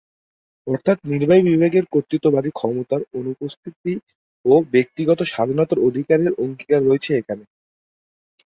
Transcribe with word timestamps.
অর্থাৎ 0.67 0.97
নির্বাহি 1.11 1.43
বিভাগের 1.47 1.85
কর্তৃত্ববাদী 1.93 2.49
ক্ষমতার 2.53 3.01
অনুপস্থিতি 3.19 3.93
ও 4.45 4.53
ব্যক্তিগত 4.73 5.19
স্বাধীনতার 5.31 5.79
অধিকারের 5.87 6.31
অঙ্গীকার 6.43 6.81
রয়েছে 6.83 7.11
এখানে। 7.15 7.43